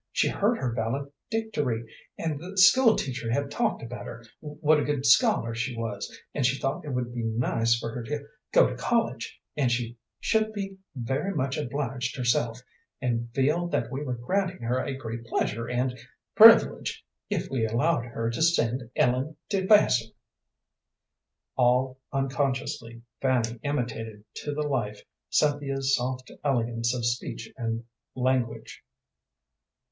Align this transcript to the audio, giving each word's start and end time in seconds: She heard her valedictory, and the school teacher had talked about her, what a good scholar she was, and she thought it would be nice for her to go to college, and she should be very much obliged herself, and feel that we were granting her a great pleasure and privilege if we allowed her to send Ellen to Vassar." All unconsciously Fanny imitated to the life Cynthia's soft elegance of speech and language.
She 0.11 0.29
heard 0.29 0.57
her 0.57 0.73
valedictory, 0.73 1.85
and 2.17 2.39
the 2.41 2.57
school 2.57 2.95
teacher 2.95 3.31
had 3.31 3.51
talked 3.51 3.83
about 3.83 4.07
her, 4.07 4.25
what 4.39 4.79
a 4.79 4.83
good 4.83 5.05
scholar 5.05 5.53
she 5.53 5.77
was, 5.77 6.11
and 6.33 6.43
she 6.43 6.59
thought 6.59 6.83
it 6.83 6.89
would 6.89 7.13
be 7.13 7.21
nice 7.21 7.77
for 7.77 7.91
her 7.93 8.01
to 8.05 8.25
go 8.51 8.67
to 8.67 8.75
college, 8.75 9.39
and 9.55 9.71
she 9.71 9.99
should 10.19 10.53
be 10.53 10.79
very 10.95 11.35
much 11.35 11.55
obliged 11.55 12.17
herself, 12.17 12.61
and 12.99 13.29
feel 13.35 13.67
that 13.67 13.91
we 13.91 14.03
were 14.03 14.15
granting 14.15 14.61
her 14.63 14.79
a 14.79 14.95
great 14.97 15.23
pleasure 15.25 15.69
and 15.69 15.95
privilege 16.33 17.05
if 17.29 17.51
we 17.51 17.67
allowed 17.67 18.03
her 18.05 18.31
to 18.31 18.41
send 18.41 18.89
Ellen 18.95 19.37
to 19.49 19.67
Vassar." 19.67 20.09
All 21.57 21.99
unconsciously 22.11 23.03
Fanny 23.21 23.59
imitated 23.61 24.23
to 24.37 24.55
the 24.55 24.63
life 24.67 25.03
Cynthia's 25.29 25.95
soft 25.95 26.31
elegance 26.43 26.91
of 26.95 27.05
speech 27.05 27.53
and 27.55 27.83
language. 28.15 28.83